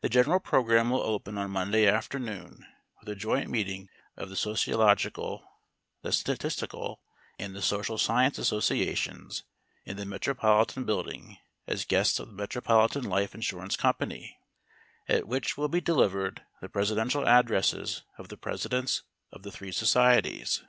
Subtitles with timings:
[0.00, 2.64] The general program will open on Monday afternoon
[2.98, 5.46] with a joint meeting of the Sociological,
[6.00, 7.02] the Statistical,
[7.38, 9.44] and the Social Science Associations
[9.84, 11.36] in the Metropolitan Building
[11.66, 14.38] as guests of the Metropolitan Life Insurance Company,
[15.06, 20.62] at which will be delivered the presidential addresses of the presidents of the three societies.